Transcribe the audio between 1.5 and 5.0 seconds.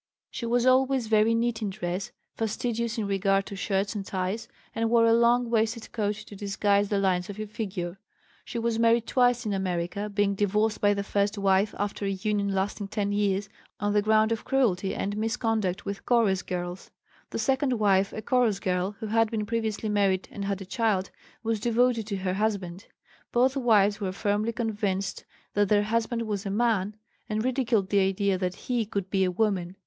in dress, fastidious in regard to shirts and ties, and